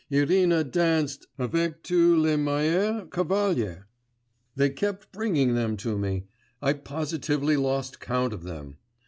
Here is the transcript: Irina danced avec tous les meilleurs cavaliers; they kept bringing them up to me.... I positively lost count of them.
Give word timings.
Irina 0.09 0.63
danced 0.63 1.27
avec 1.37 1.83
tous 1.83 2.17
les 2.17 2.35
meilleurs 2.35 3.07
cavaliers; 3.11 3.83
they 4.55 4.71
kept 4.71 5.11
bringing 5.11 5.53
them 5.53 5.73
up 5.73 5.77
to 5.77 5.95
me.... 5.95 6.25
I 6.59 6.73
positively 6.73 7.55
lost 7.55 7.99
count 7.99 8.33
of 8.33 8.41
them. 8.41 8.77